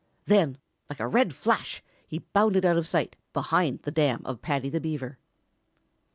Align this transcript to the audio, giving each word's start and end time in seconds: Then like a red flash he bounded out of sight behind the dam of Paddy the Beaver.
Then 0.25 0.57
like 0.89 0.99
a 0.99 1.07
red 1.07 1.31
flash 1.31 1.83
he 2.07 2.25
bounded 2.33 2.65
out 2.65 2.75
of 2.75 2.87
sight 2.87 3.15
behind 3.33 3.81
the 3.83 3.91
dam 3.91 4.23
of 4.25 4.41
Paddy 4.41 4.69
the 4.69 4.81
Beaver. 4.81 5.19